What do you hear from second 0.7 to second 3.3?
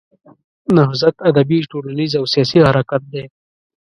نهضت ادبي، ټولنیز او سیاسي حرکت دی.